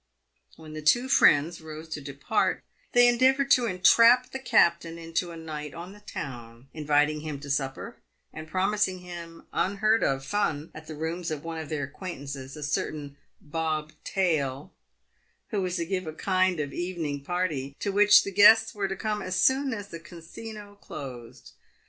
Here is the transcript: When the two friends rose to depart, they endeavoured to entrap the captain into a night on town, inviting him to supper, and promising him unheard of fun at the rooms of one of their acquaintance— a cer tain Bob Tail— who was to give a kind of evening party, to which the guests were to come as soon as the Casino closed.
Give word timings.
When 0.55 0.73
the 0.73 0.81
two 0.81 1.07
friends 1.07 1.61
rose 1.61 1.87
to 1.89 2.01
depart, 2.01 2.63
they 2.91 3.07
endeavoured 3.07 3.51
to 3.51 3.67
entrap 3.67 4.31
the 4.31 4.39
captain 4.39 4.97
into 4.97 5.29
a 5.29 5.37
night 5.37 5.75
on 5.75 5.93
town, 6.07 6.69
inviting 6.73 7.19
him 7.19 7.39
to 7.41 7.51
supper, 7.51 7.97
and 8.33 8.47
promising 8.47 9.01
him 9.01 9.45
unheard 9.53 10.03
of 10.03 10.25
fun 10.25 10.71
at 10.73 10.87
the 10.87 10.95
rooms 10.95 11.29
of 11.29 11.43
one 11.43 11.59
of 11.59 11.69
their 11.69 11.83
acquaintance— 11.83 12.35
a 12.35 12.63
cer 12.63 12.91
tain 12.91 13.15
Bob 13.39 13.91
Tail— 14.03 14.73
who 15.51 15.61
was 15.61 15.75
to 15.75 15.85
give 15.85 16.07
a 16.07 16.13
kind 16.13 16.59
of 16.59 16.73
evening 16.73 17.23
party, 17.23 17.75
to 17.81 17.91
which 17.91 18.23
the 18.23 18.31
guests 18.31 18.73
were 18.73 18.87
to 18.87 18.95
come 18.95 19.21
as 19.21 19.39
soon 19.39 19.71
as 19.71 19.89
the 19.89 19.99
Casino 19.99 20.79
closed. 20.81 21.51